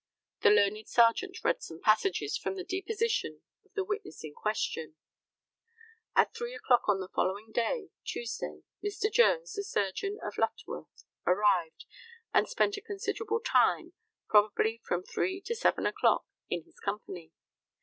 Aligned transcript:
[The 0.41 0.49
learned 0.49 0.87
Serjeant 0.87 1.43
read 1.43 1.61
some 1.61 1.79
passages 1.79 2.35
from 2.35 2.55
the 2.55 2.63
deposition 2.63 3.43
of 3.63 3.71
the 3.75 3.83
witness 3.83 4.23
in 4.23 4.33
question.] 4.33 4.95
At 6.15 6.33
three 6.33 6.55
o'clock 6.55 6.89
on 6.89 6.99
the 6.99 7.07
following 7.09 7.51
day 7.51 7.91
(Tuesday) 8.03 8.63
Mr. 8.83 9.11
Jones, 9.11 9.53
the 9.53 9.63
surgeon, 9.63 10.17
of 10.23 10.39
Lutterworth, 10.39 11.03
arrived, 11.27 11.85
and 12.33 12.49
spent 12.49 12.77
a 12.77 12.81
considerable 12.81 13.41
time 13.41 13.93
probably 14.27 14.81
from 14.83 15.03
three 15.03 15.39
to 15.41 15.53
seven 15.55 15.85
o'clock 15.85 16.25
in 16.49 16.63
his 16.63 16.79
company. 16.79 17.31